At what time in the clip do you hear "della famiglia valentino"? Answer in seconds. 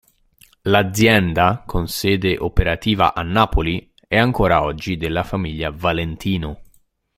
4.97-6.59